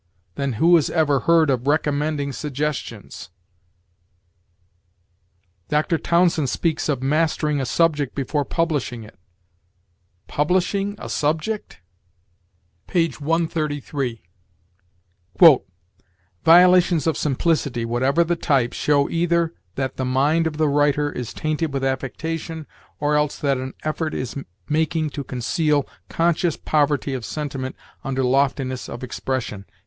Then 0.33 0.53
who 0.53 0.73
has 0.77 0.89
ever 0.89 1.19
heard 1.29 1.51
of 1.51 1.67
recommending 1.67 2.33
suggestions? 2.33 3.29
Dr. 5.69 5.99
Townsend 5.99 6.49
speaks 6.49 6.89
of 6.89 7.03
mastering 7.03 7.61
a 7.61 7.67
subject 7.67 8.15
before 8.15 8.43
publishing 8.43 9.03
it. 9.03 9.19
Publishing 10.25 10.95
a 10.97 11.07
subject? 11.07 11.81
Page 12.87 13.21
133. 13.21 14.23
"Violations 16.43 17.05
of 17.05 17.15
simplicity, 17.15 17.85
whatever 17.85 18.23
the 18.23 18.35
type, 18.35 18.73
show 18.73 19.07
either 19.07 19.53
that 19.75 19.97
the 19.97 20.03
mind 20.03 20.47
of 20.47 20.57
the 20.57 20.67
writer 20.67 21.11
is 21.11 21.31
tainted 21.31 21.71
with 21.71 21.83
affectation, 21.83 22.65
or 22.99 23.15
else 23.15 23.37
that 23.37 23.57
an 23.59 23.75
effort 23.83 24.15
is 24.15 24.35
making 24.67 25.11
to 25.11 25.23
conceal 25.23 25.87
conscious 26.09 26.57
poverty 26.57 27.13
of 27.13 27.23
sentiment 27.23 27.75
under 28.03 28.23
loftiness 28.23 28.89
of 28.89 29.03
expression." 29.03 29.65